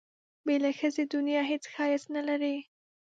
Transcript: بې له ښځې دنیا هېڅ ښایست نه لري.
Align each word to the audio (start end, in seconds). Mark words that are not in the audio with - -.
بې 0.45 0.55
له 0.63 0.71
ښځې 0.79 1.03
دنیا 1.11 1.41
هېڅ 1.51 1.63
ښایست 1.73 2.07
نه 2.15 2.21
لري. 2.27 2.55